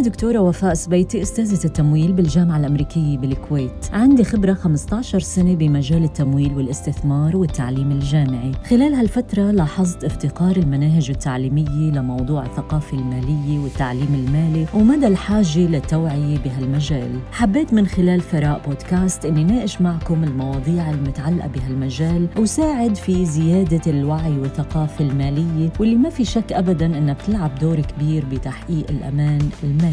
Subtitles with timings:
[0.00, 3.90] أنا دكتورة وفاء سبيتي أستاذة التمويل بالجامعة الأمريكية بالكويت.
[3.92, 8.52] عندي خبرة 15 سنة بمجال التمويل والاستثمار والتعليم الجامعي.
[8.70, 17.18] خلال هالفترة لاحظت افتقار المناهج التعليمية لموضوع الثقافة المالية والتعليم المالي ومدى الحاجة للتوعية بهالمجال.
[17.32, 24.38] حبيت من خلال ثراء بودكاست أني ناقش معكم المواضيع المتعلقة بهالمجال وساعد في زيادة الوعي
[24.38, 29.89] والثقافة المالية واللي ما في شك أبدا أنها بتلعب دور كبير بتحقيق الأمان المالي.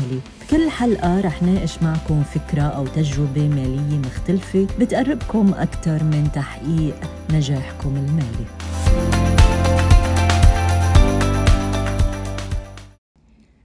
[0.52, 6.96] كل حلقة رح ناقش معكم فكرة أو تجربة مالية مختلفة بتقربكم أكثر من تحقيق
[7.34, 8.46] نجاحكم المالي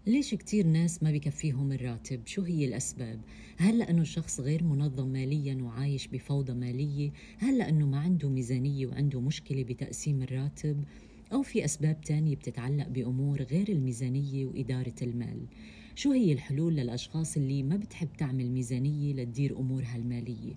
[0.06, 3.20] ليش كتير ناس ما بكفيهم الراتب؟ شو هي الأسباب؟
[3.56, 9.20] هل لأنه الشخص غير منظم ماليا وعايش بفوضى مالية؟ هل لأنه ما عنده ميزانية وعنده
[9.20, 10.84] مشكلة بتقسيم الراتب؟
[11.32, 15.38] أو في أسباب تانية بتتعلق بأمور غير الميزانية وإدارة المال
[15.94, 20.54] شو هي الحلول للأشخاص اللي ما بتحب تعمل ميزانية لتدير أمورها المالية؟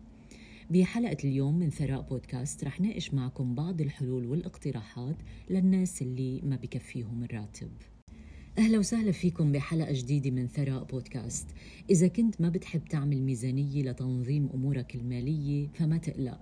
[0.72, 5.16] بحلقة اليوم من ثراء بودكاست رح ناقش معكم بعض الحلول والاقتراحات
[5.50, 7.70] للناس اللي ما بكفيهم الراتب.
[8.58, 11.48] أهلا وسهلا فيكم بحلقة جديدة من ثراء بودكاست.
[11.90, 16.40] إذا كنت ما بتحب تعمل ميزانية لتنظيم أمورك المالية فما تقلق.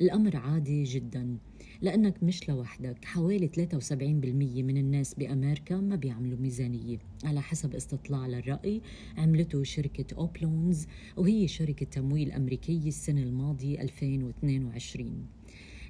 [0.00, 1.36] الأمر عادي جدا.
[1.82, 3.04] لأنك مش لوحدك.
[3.04, 6.98] حوالي 73% من الناس بأمريكا ما بيعملوا ميزانية.
[7.24, 8.80] على حسب استطلاع للرأي
[9.18, 15.26] عملته شركة أوبلونز وهي شركة تمويل أمريكية السنة الماضية 2022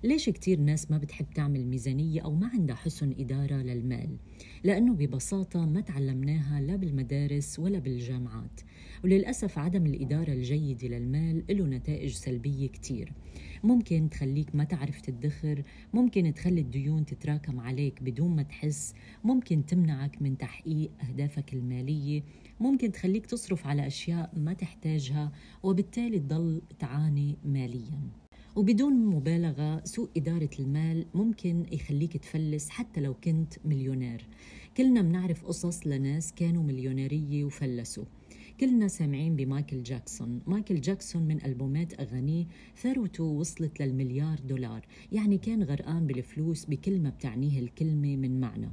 [0.04, 4.16] ليش كتير ناس ما بتحب تعمل ميزانية أو ما عندها حسن إدارة للمال؟
[4.64, 8.60] لأنه ببساطة ما تعلمناها لا بالمدارس ولا بالجامعات.
[9.04, 13.12] وللأسف عدم الإدارة الجيدة للمال له نتائج سلبية كتير.
[13.64, 15.62] ممكن تخليك ما تعرف تدخر
[15.94, 18.94] ممكن تخلي الديون تتراكم عليك بدون ما تحس
[19.24, 22.22] ممكن تمنعك من تحقيق أهدافك المالية
[22.60, 28.25] ممكن تخليك تصرف على أشياء ما تحتاجها وبالتالي تضل تعاني مالياً.
[28.56, 34.26] وبدون مبالغة سوء إدارة المال ممكن يخليك تفلس حتى لو كنت مليونير.
[34.76, 38.04] كلنا بنعرف قصص لناس كانوا مليونيرية وفلسوا.
[38.60, 40.40] كلنا سامعين بمايكل جاكسون.
[40.46, 42.46] مايكل جاكسون من ألبومات أغانيه
[42.82, 48.70] ثروته وصلت للمليار دولار يعني كان غرقان بالفلوس بكل ما بتعنيه الكلمة من معنى.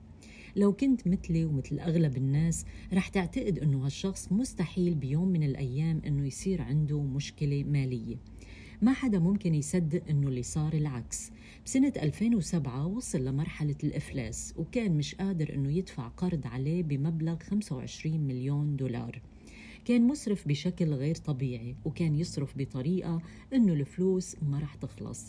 [0.55, 6.27] لو كنت مثلي ومثل أغلب الناس رح تعتقد أنه هالشخص مستحيل بيوم من الأيام أنه
[6.27, 8.15] يصير عنده مشكلة مالية.
[8.83, 11.31] ما حدا ممكن يصدق إنه اللي صار العكس.
[11.65, 18.75] بسنة 2007 وصل لمرحلة الإفلاس وكان مش قادر إنه يدفع قرض عليه بمبلغ 25 مليون
[18.75, 19.21] دولار.
[19.85, 23.21] كان مسرف بشكل غير طبيعي وكان يصرف بطريقة
[23.53, 25.25] إنه الفلوس ما رح تخلص.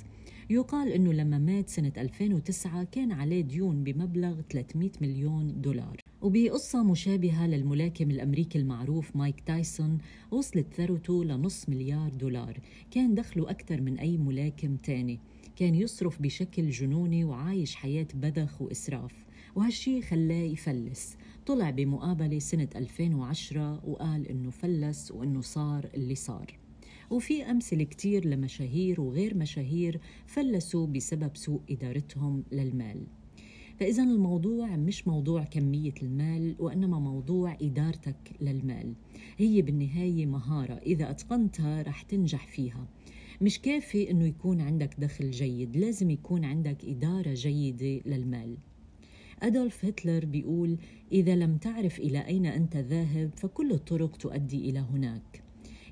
[0.50, 6.03] يقال إنه لما مات سنة 2009 كان عليه ديون بمبلغ 300 مليون دولار.
[6.24, 9.98] وبقصة مشابهة للملاكم الأمريكي المعروف مايك تايسون
[10.30, 12.60] وصلت ثروته لنص مليار دولار.
[12.90, 15.20] كان دخله أكثر من أي ملاكم تاني.
[15.56, 19.24] كان يصرف بشكل جنوني وعايش حياة بذخ وإسراف.
[19.54, 21.16] وهالشي خلاه يفلس.
[21.46, 26.58] طلع بمقابلة سنة 2010 وقال إنه فلس وإنه صار اللي صار.
[27.10, 33.06] وفي أمثلة كتير لمشاهير وغير مشاهير فلسوا بسبب سوء إدارتهم للمال.
[33.80, 38.94] فإذا الموضوع مش موضوع كمية المال وإنما موضوع إدارتك للمال.
[39.36, 42.86] هي بالنهاية مهارة إذا أتقنتها رح تنجح فيها.
[43.40, 48.56] مش كافي إنه يكون عندك دخل جيد لازم يكون عندك إدارة جيدة للمال.
[49.42, 50.76] أدولف هتلر بيقول
[51.12, 55.43] إذا لم تعرف إلى أين أنت ذاهب فكل الطرق تؤدي إلى هناك.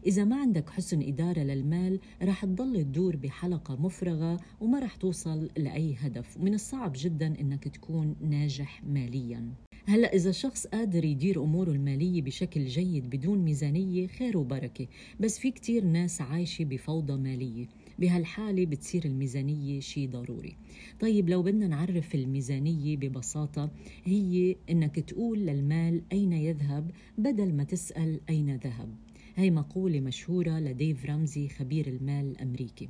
[0.06, 5.96] إذا ما عندك حسن إدارة للمال رح تضل تدور بحلقة مفرغة وما رح توصل لأي
[5.98, 6.36] هدف.
[6.36, 9.48] ومن الصعب جدا إنك تكون ناجح مالياً.
[9.86, 14.86] هلأ إذا شخص قادر يدير أموره المالية بشكل جيد بدون ميزانية خير وبركة.
[15.20, 17.66] بس في كتير ناس عايشة بفوضى مالية.
[17.98, 20.56] بهالحالة بتصير الميزانية شيء ضروري.
[21.00, 23.70] طيب لو بدنا نعرف الميزانية ببساطة
[24.04, 28.88] هي إنك تقول للمال أين يذهب بدل ما تسأل أين ذهب.
[29.36, 32.88] هي مقولة مشهورة لديف رمزي خبير المال الأمريكي.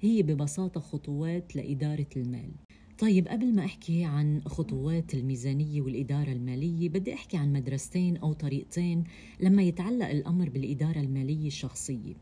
[0.00, 2.50] هي ببساطة خطوات لإدارة المال.
[2.98, 9.04] طيب قبل ما أحكي عن خطوات الميزانية والإدارة المالية بدي أحكي عن مدرستين أو طريقتين
[9.40, 12.14] لما يتعلق الأمر بالإدارة المالية الشخصية.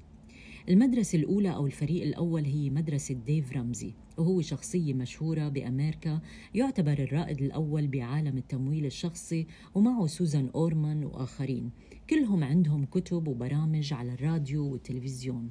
[0.68, 6.20] المدرسة الأولى أو الفريق الأول هي مدرسة ديف رمزي وهو شخصية مشهورة بأمريكا
[6.54, 11.70] يعتبر الرائد الأول بعالم التمويل الشخصي ومعه سوزان أورمان وآخرين.
[12.10, 15.50] كلهم عندهم كتب وبرامج على الراديو والتلفزيون.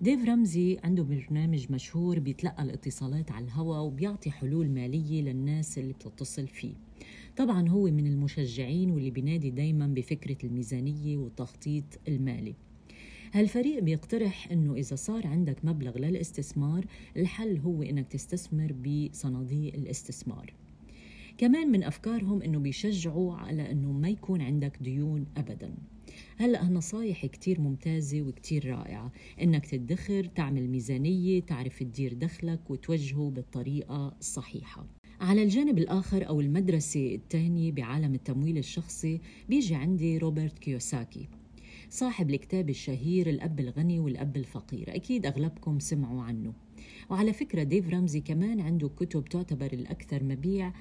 [0.00, 6.46] ديف رمزي عنده برنامج مشهور بيتلقى الاتصالات على الهواء وبيعطي حلول مالية للناس اللي بتتصل
[6.46, 6.74] فيه.
[7.36, 12.54] طبعا هو من المشجعين واللي بينادي دايما بفكرة الميزانية والتخطيط المالي.
[13.34, 16.84] هالفريق بيقترح إنه إذا صار عندك مبلغ للاستثمار
[17.16, 20.54] الحل هو إنك تستثمر بصناديق الاستثمار.
[21.38, 25.74] كمان من أفكارهم إنه بيشجعوا على إنه ما يكون عندك ديون ابدا.
[26.36, 29.12] هلأ هالنصايح كتير ممتازة وكتير رائعة.
[29.42, 34.86] إنك تدخر تعمل ميزانية تعرف تدير دخلك وتوجهه بالطريقة الصحيحة.
[35.20, 41.28] على الجانب الآخر أو المدرسة الثانية بعالم التمويل الشخصي بيجي عندي روبرت كيوساكي.
[41.94, 44.96] صاحب الكتاب الشهير الأب الغني والأب الفقير.
[44.96, 46.52] أكيد أغلبكم سمعوا عنه.
[47.10, 50.72] وعلى فكرة ديف رمزي كمان عنده كتب تعتبر الأكثر مبيع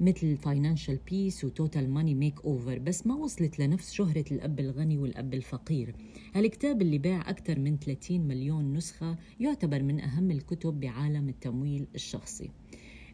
[0.00, 5.34] مثل Financial Peace و Total Money Makeover بس ما وصلت لنفس شهرة الأب الغني والأب
[5.34, 5.94] الفقير.
[6.34, 12.50] هالكتاب اللي باع أكثر من 30 مليون نسخة يعتبر من أهم الكتب بعالم التمويل الشخصي.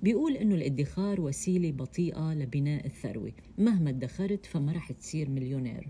[0.02, 3.32] بيقول إنه الادخار وسيلة بطيئة لبناء الثروة.
[3.58, 5.88] مهما ادخرت فما رح تصير مليونير.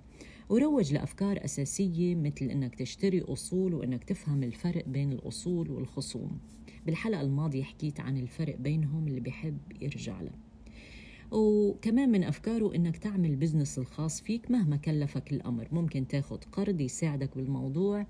[0.49, 6.39] وروج لأفكار أساسية مثل إنك تشتري أصول وإنك تفهم الفرق بين الأصول والخصوم.
[6.87, 10.31] بالحلقة الماضية حكيت عن الفرق بينهم اللي بحب يرجع له.
[11.31, 15.69] وكمان من أفكاره إنك تعمل business الخاص فيك مهما كلفك الأمر.
[15.73, 18.06] ممكن تاخد قرض يساعدك بالموضوع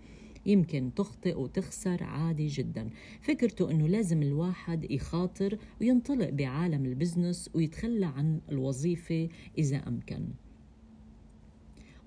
[0.47, 2.91] يمكن تخطئ وتخسر عادي جدا.
[3.21, 10.29] فكرته إنه لازم الواحد يخاطر وينطلق بعالم ال business ويتخلى عن الوظيفة إذا أمكن.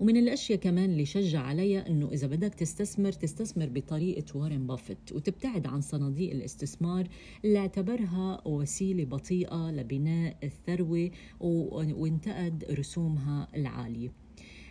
[0.02, 5.66] ومن الأشياء كمان اللي شجع عليها إنه إذا بدك تستثمر تستثمر بطريقة وارن بافيت وتبتعد
[5.66, 7.08] عن صناديق الاستثمار
[7.44, 11.10] اللي اعتبرها وسيلة بطيئة لبناء الثروة
[11.40, 14.12] وانتقد رسومها العالية.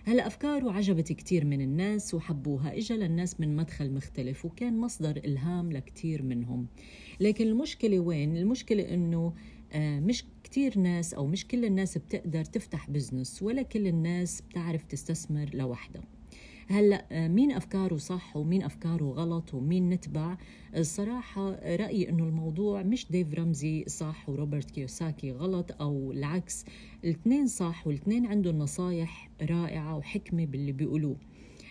[0.03, 5.71] هلا افكاره عجبت كثير من الناس وحبوها اجى للناس من مدخل مختلف وكان مصدر إلهام
[5.71, 6.67] لكثير منهم.
[7.19, 9.33] لكن المشكلة وين؟ المشكلة إنه
[9.73, 14.83] آه، مش كتير ناس أو مش كل الناس بتقدر تفتح بزنس ولا كل الناس بتعرف
[14.83, 16.03] تستثمر لوحدها.
[16.67, 20.37] هلأ مين أفكاره صح ومين أفكاره غلط ومين نتبع؟
[20.75, 26.65] الصراحة رأيي إنه الموضوع مش ديف رمزي صح وروبرت كيوساكي غلط أو العكس.
[27.03, 31.15] الاثنين صح والاثنين عندهم نصايح رائعة وحكمة باللي بيقولوه.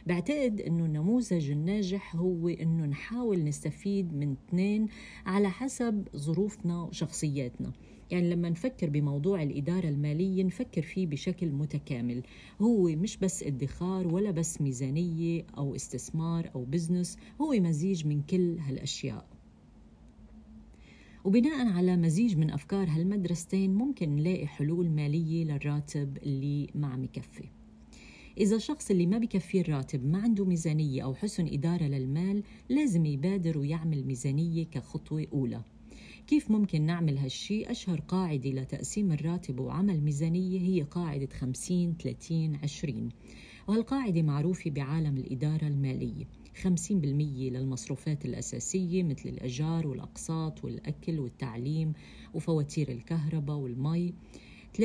[0.06, 4.88] بعتقد إنه النموذج الناجح هو إنه نحاول نستفيد من اثنين
[5.26, 7.72] على حسب ظروفنا وشخصياتنا.
[8.10, 12.22] يعني لما نفكر بموضوع الإدارة المالية نفكر فيه بشكل متكامل.
[12.60, 18.58] هو مش بس ادخار ولا بس ميزانية أو استثمار أو business هو مزيج من كل
[18.58, 19.26] هالأشياء.
[21.24, 27.44] وبناء على مزيج من أفكار هالمدرستين ممكن نلاقي حلول مالية للراتب اللي ما عم يكفي.
[28.38, 33.58] إذا الشخص اللي ما بكفيه الراتب ما عنده ميزانية أو حسن إدارة للمال لازم يبادر
[33.58, 35.62] ويعمل ميزانية كخطوة أولى.
[36.26, 43.08] كيف ممكن نعمل هالشي؟ أشهر قاعدة لتقسيم الراتب وعمل ميزانية هي قاعدة 50 30 20
[43.68, 46.24] وهالقاعدة معروفة بعالم الإدارة المالية.
[46.62, 46.94] 50%
[47.52, 51.92] للمصروفات الأساسية مثل الأجار والأقساط والأكل والتعليم
[52.34, 54.14] وفواتير الكهرباء والمي.
[54.78, 54.80] 30%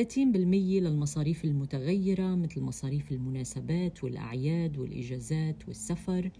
[0.80, 6.32] للمصاريف المتغيرة مثل مصاريف المناسبات والأعياد والإجازات والسفر.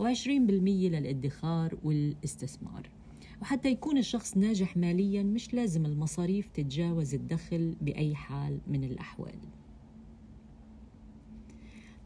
[0.00, 2.99] و20% للإدخار والإستثمار.
[3.42, 9.38] وحتى يكون الشخص ناجح ماليا مش لازم المصاريف تتجاوز الدخل بأي حال من الأحوال.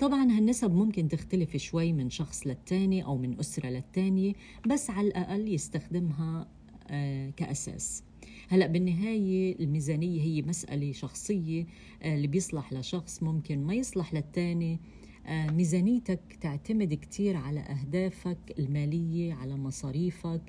[0.00, 4.32] طبعا هالنسب ممكن تختلف شوي من شخص للتاني أو من أسرة للتانية
[4.66, 6.48] بس على الأقل يستخدمها
[6.88, 8.02] آه، كأساس.
[8.48, 11.66] هلأ بالنهاية الميزانية هي مسألة شخصية
[12.02, 14.80] آه، اللي بيصلح لشخص ممكن ما يصلح للتاني
[15.28, 20.42] ميزانيتك تعتمد كتير على أهدافك المالية على مصاريفك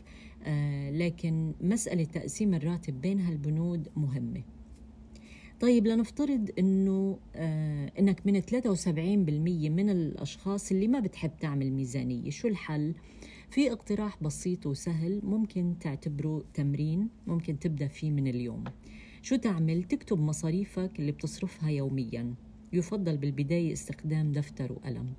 [0.44, 4.44] آه، لكن مسألة تقسيم الراتب بين هالبنود مهمة
[5.60, 12.48] طيب لنفترض إنه آه إنك من 73% من الأشخاص اللي ما بتحب تعمل ميزانية، شو
[12.48, 12.94] الحل؟
[13.50, 18.64] في اقتراح بسيط وسهل ممكن تعتبره تمرين ممكن تبدأ فيه من اليوم.
[19.22, 22.34] شو تعمل؟ تكتب مصاريفك اللي بتصرفها يوميا،
[22.76, 25.14] يفضل بالبداية استخدام دفتر وقلم.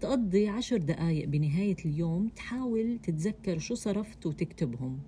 [0.00, 4.98] تقضي عشر دقايق بنهاية اليوم تحاول تتذكر شو صرفت وتكتبهم.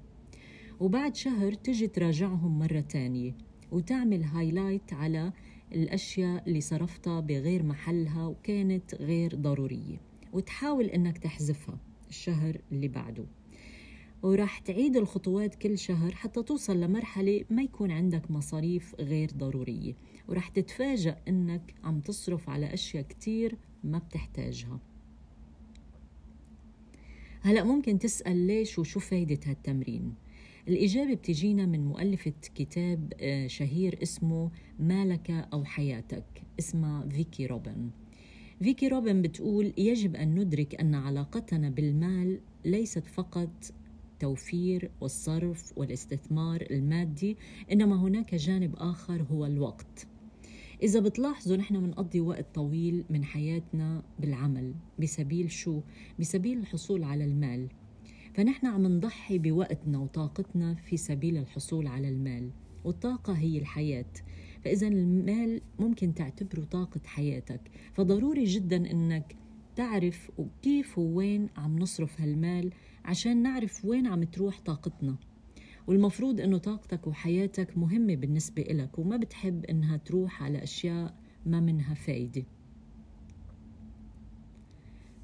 [0.81, 3.35] وبعد شهر تجي تراجعهم مرة تانية
[3.73, 5.33] وتعمل هايلايت على
[5.73, 10.01] الأشياء اللي صرفتها بغير محلها وكانت غير ضرورية.
[10.33, 13.25] وتحاول إنك تحذفها الشهر اللي بعده.
[14.25, 19.95] وراح تعيد الخطوات كل شهر حتى توصل لمرحلة ما يكون عندك مصاريف غير ضرورية.
[20.29, 24.81] وراح تتفاجأ إنك عم تصرف على أشياء كتير ما بتحتاجها.
[27.41, 30.15] هلأ ممكن تسأل ليش وشو فايدة هالتمرين؟
[30.69, 37.91] الإجابة بتجينا من مؤلفة كتاب آه، شهير اسمه مالك أو حياتك اسمها فيكي روبن.
[38.63, 43.73] فيكي روبن بتقول يجب أن ندرك أن علاقتنا بالمال ليست فقط
[44.15, 47.37] التوفير والصرف والاستثمار المادي
[47.73, 50.07] إنما هناك جانب آخر هو الوقت.
[50.83, 55.81] إذا بتلاحظوا نحن بنقضي وقت طويل من حياتنا بالعمل بسبيل شو؟
[56.21, 57.69] بسبيل الحصول على المال.
[58.35, 62.51] فنحن عم نضحي بوقتنا وطاقتنا في سبيل الحصول على المال
[62.85, 64.13] والطاقة هي الحياة.
[64.65, 67.61] فإذا المال ممكن تعتبره طاقة حياتك.
[67.93, 69.37] فضروري جدا أنك
[69.77, 70.31] تعرف
[70.63, 72.73] كيف ووين عم نصرف هالمال
[73.05, 75.17] عشان نعرف وين عم تروح طاقتنا.
[75.87, 81.15] والمفروض إنه طاقتك وحياتك مهمة بالنسبة إلك وما بتحب إنها تروح على أشياء
[81.47, 82.45] ما منها فايدة.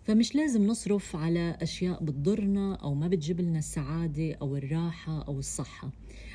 [0.02, 5.90] فمش لازم نصرف على أشياء بتضرنا أو ما بتجيب لنا السعادة أو الراحة أو الصحة.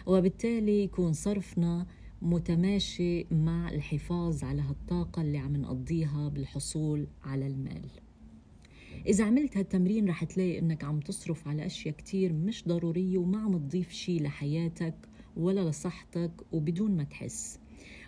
[0.05, 1.85] وبالتالي يكون صرفنا
[2.21, 7.89] متماشي مع الحفاظ على هالطاقة اللي عم نقضيها بالحصول على المال.
[9.07, 13.57] إذا عملت هالتمرين رح تلاقي إنك عم تصرف على أشياء كتير مش ضرورية وما عم
[13.57, 14.95] تضيف شي لحياتك
[15.37, 17.59] ولا لصحتك وبدون ما تحس.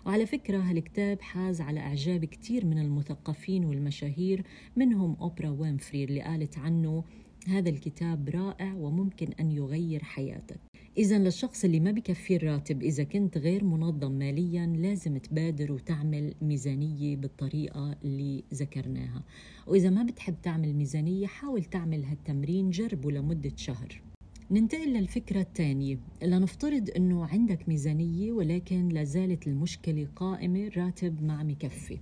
[0.06, 4.42] وعلى فكرة هالكتاب حاز على إعجاب كتير من المثقفين والمشاهير
[4.76, 7.04] منهم أوبرا وينفري اللي قالت عنه
[7.48, 10.60] هذا الكتاب رائع وممكن أن يغير حياتك.
[10.98, 17.16] إذا للشخص اللي ما بكفيه الراتب إذا كنت غير منظم ماليا لازم تبادر وتعمل ميزانية
[17.16, 19.22] بالطريقة اللي ذكرناها.
[19.66, 24.02] وإذا ما بتحب تعمل ميزانية حاول تعمل هالتمرين جربه لمدة شهر.
[24.50, 25.98] ننتقل للفكرة الثانية.
[26.22, 31.98] لنفترض أنه عندك ميزانية ولكن لازالت المشكلة قائمة راتب ما عم يكفي.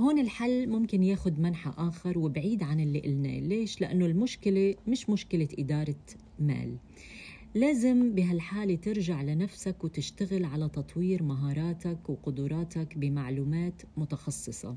[0.00, 3.40] هون الحل ممكن ياخد منحى آخر وبعيد عن اللي قلناه.
[3.40, 6.04] ليش؟ لأنه المشكلة مش مشكلة إدارة
[6.38, 6.76] مال.
[7.54, 14.76] لازم بهالحالة ترجع لنفسك وتشتغل على تطوير مهاراتك وقدراتك بمعلومات متخصصة.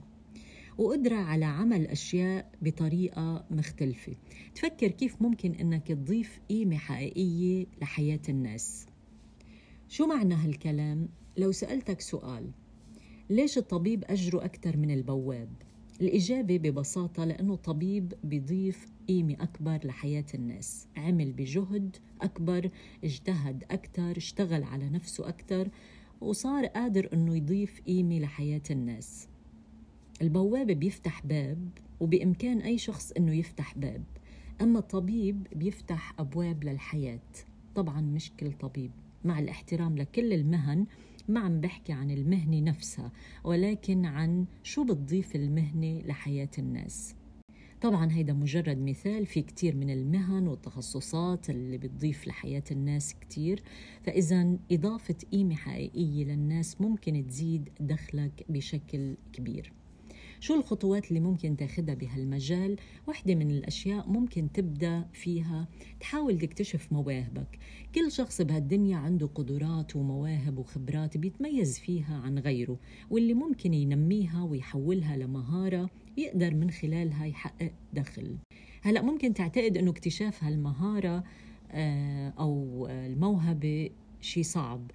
[0.78, 4.16] وقدرة على عمل أشياء بطريقة مختلفة.
[4.56, 8.86] تفكر كيف ممكن أنك تضيف قيمة حقيقية لحياة الناس.
[9.90, 12.52] شو معنى هالكلام؟ لو سألتك سؤال
[13.30, 15.50] ليش الطبيب أجره أكثر من البواب؟
[16.02, 20.88] الإجابة ببساطة لأنه الطبيب بيضيف قيمة أكبر لحياة الناس.
[20.98, 22.70] عمل بجهد أكبر
[23.04, 25.70] اجتهد أكثر اشتغل على نفسه أكثر
[26.22, 29.28] وصار قادر أنه يضيف قيمة لحياة الناس.
[30.22, 31.70] البوابة بيفتح باب
[32.00, 34.04] وبإمكان أي شخص أنه يفتح باب.
[34.62, 37.20] أما الطبيب بيفتح أبواب للحياة.
[37.76, 38.92] طبعا مش كل طبيب.
[39.26, 40.86] مع الاحترام لكل المهن
[41.30, 43.12] ما عم بحكي عن المهنة نفسها
[43.44, 47.16] ولكن عن شو بتضيف المهنة لحياة الناس.
[47.82, 53.64] طبعا هيدا مجرد مثال في كتير من المهن والتخصصات اللي بتضيف لحياة الناس كتير.
[54.04, 59.74] فإذا إضافة قيمة حقيقية للناس ممكن تزيد دخلك بشكل كبير.
[60.40, 62.76] شو الخطوات اللي ممكن تاخدها بهالمجال؟
[63.08, 65.68] واحدة من الأشياء ممكن تبدأ فيها.
[66.00, 67.60] تحاول تكتشف مواهبك.
[67.96, 72.80] كل شخص بهالدنيا عنده قدرات ومواهب وخبرات بيتميز فيها عن غيره
[73.10, 78.38] واللي ممكن ينميها ويحولها لمهارة يقدر من خلالها يحقق دخل.
[78.82, 81.24] هلأ ممكن تعتقد أنه اكتشاف هالمهارة
[81.72, 83.90] آه، أو الموهبة
[84.22, 84.92] شيء صعب.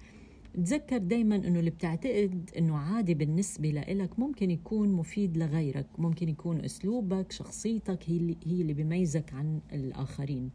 [0.55, 6.65] تذكر دايما إنه اللي بتعتقد إنه عادي بالنسبة لإلك ممكن يكون مفيد لغيرك ممكن يكون
[6.65, 10.49] أسلوبك شخصيتك هي اللي هي اللي بيميزك عن الآخرين.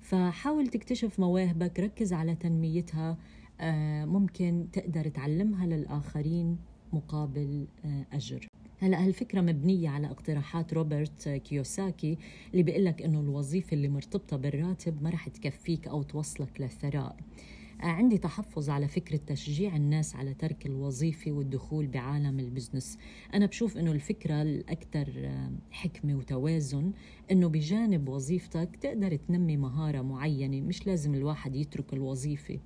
[0.00, 3.18] فحاول تكتشف مواهبك ركز على تنميتها
[3.60, 6.58] آه، ممكن تقدر تعلمها للآخرين
[6.92, 8.46] مقابل آه، أجر.
[8.78, 12.18] هلا هالفكرة مبنية على اقتراحات روبرت كيوساكي
[12.52, 17.16] اللي بيقول لك إنه الوظيفة اللي مرتبطة بالراتب ما رح تكفيك أو توصلك للثراء
[17.80, 22.98] عندي تحفظ على فكرة تشجيع الناس على ترك الوظيفة والدخول بعالم ال business.
[23.34, 25.30] أنا بشوف أنه الفكرة الأكثر
[25.70, 26.92] حكمة وتوازن
[27.30, 32.58] أنه بجانب وظيفتك تقدر تنمي مهارة معينة مش لازم الواحد يترك الوظيفة.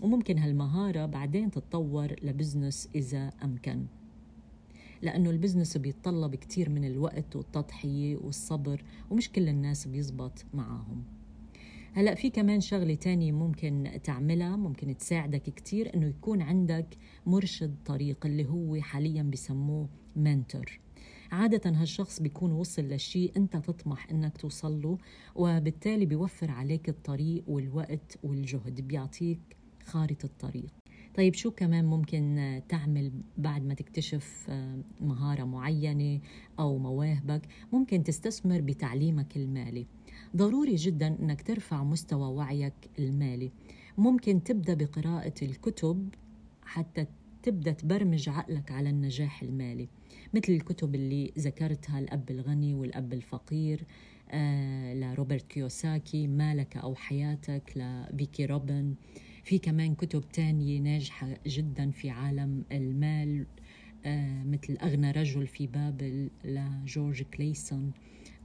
[0.00, 3.86] وممكن هالمهارة بعدين تتطور ل business إذا أمكن.
[5.02, 11.04] لأنه ال business بيتطلب كتير من الوقت والتضحية والصبر ومش كل الناس بيزبط معاهم.
[11.94, 16.86] هلا في كمان شغلة تانية ممكن تعملها ممكن تساعدك كتير إنه يكون عندك
[17.26, 20.80] مرشد طريق اللي هو حاليا بسموه منتور
[21.32, 24.98] عادة هالشخص بيكون وصل لشيء أنت تطمح أنك توصل له
[25.34, 29.40] وبالتالي بيوفر عليك الطريق والوقت والجهد بيعطيك
[29.84, 30.70] خارطة الطريق.
[31.16, 36.20] طيب شو كمان ممكن تعمل بعد ما تكتشف آه، مهارة معينة
[36.58, 39.86] أو مواهبك ممكن تستثمر بتعليمك المالي؟
[40.36, 43.50] ضروري جدا إنك ترفع مستوى وعيك المالي.
[43.98, 46.08] ممكن تبدأ بقراءة الكتب
[46.64, 47.06] حتى
[47.42, 49.88] تبدأ تبرمج عقلك على النجاح المالي
[50.34, 53.84] مثل الكتب اللي ذكرتها الأب الغني والأب الفقير
[54.30, 58.94] آه لروبرت كيوساكي مالك أو حياتك لفيكي روبن.
[59.44, 63.46] في كمان كتب تانية ناجحة جدا في عالم المال
[64.04, 67.92] آه مثل أغنى رجل في بابل لجورج كليسون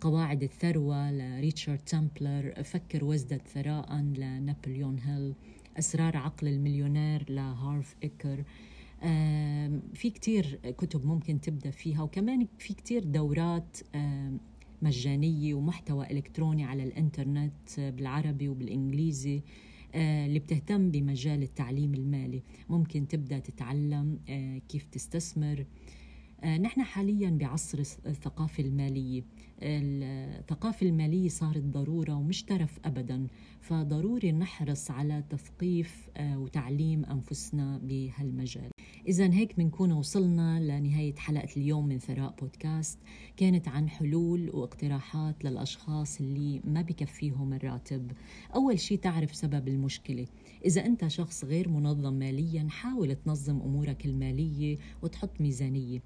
[0.02, 5.34] قواعد الثروة لريتشارد تامبلر فكر وازدد ثراء لنابليون هيل
[5.80, 8.44] أسرار عقل المليونير لهارف إيكر
[9.94, 13.78] في كتير كتب ممكن تبدأ فيها وكمان في كتير دورات
[14.82, 19.38] مجانية ومحتوى إلكتروني على الإنترنت بالعربي وبالإنجليزي.
[19.38, 19.42] آه،
[19.96, 22.44] اللي بتهتم بمجال التعليم المالي.
[22.70, 25.66] ممكن تبدأ تتعلم آه، كيف تستثمر.
[26.44, 29.24] آه، نحن حاليا بعصر الثقافة المالية.
[29.62, 33.28] الثقافة المالية صارت ضرورة ومش ترف أبدا.
[33.62, 38.75] فضروري نحرص على تثقيف وتعليم أنفسنا بهالمجال.
[39.08, 43.00] إذا هيك بنكون وصلنا لنهاية حلقة اليوم من ثراء بودكاست.
[43.38, 48.12] كانت عن حلول واقتراحات للأشخاص اللي ما بكفيهم الراتب.
[48.56, 50.26] أول شيء تعرف سبب المشكلة.
[50.66, 56.02] إذا أنت شخص غير منظم ماليا حاول تنظم أمورك المالية وتحط ميزانية.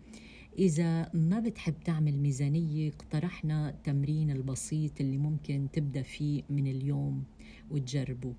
[0.59, 7.23] إذا ما بتحب تعمل ميزانية اقترحنا التمرين البسيط اللي ممكن تبدأ فيه من اليوم
[7.71, 8.33] وتجربه.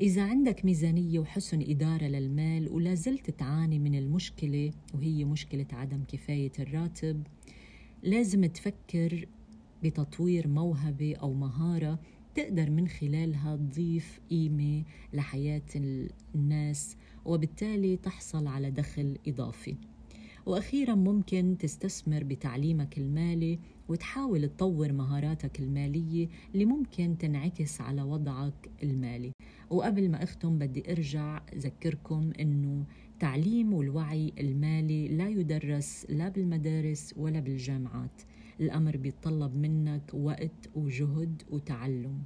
[0.00, 6.52] إذا عندك ميزانية وحسن إدارة للمال ولا زلت تعاني من المشكلة وهي مشكلة عدم كفاية
[6.58, 7.26] الراتب
[8.02, 9.26] لازم تفكر
[9.82, 11.98] بتطوير موهبة أو مهارة
[12.34, 15.62] تقدر من خلالها تضيف قيمة لحياة
[16.34, 19.76] الناس وبالتالي تحصل على دخل إضافي.
[20.46, 29.32] وأخيرا ممكن تستثمر بتعليمك المالي وتحاول تطور مهاراتك المالية اللي ممكن تنعكس على وضعك المالي.
[29.70, 32.84] وقبل ما أختم بدي أرجع أذكركم أنه
[33.20, 38.22] تعليم والوعي المالي لا يدرس لا بالمدارس ولا بالجامعات.
[38.60, 42.22] الأمر بيتطلب منك وقت وجهد وتعلم.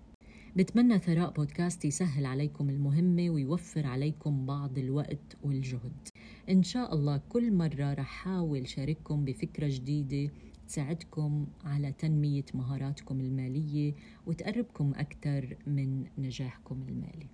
[0.56, 6.08] بتمنى ثراء بودكاست يسهل عليكم المهمة ويوفر عليكم بعض الوقت والجهد.
[6.50, 10.32] إن شاء الله كل مرة رح حاول شارككم بفكرة جديدة
[10.70, 13.94] تساعدكم على تنمية مهاراتكم المالية
[14.26, 17.30] وتقربكم أكثر من نجاحكم المالي.